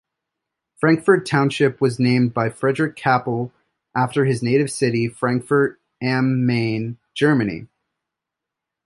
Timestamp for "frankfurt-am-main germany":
5.07-7.67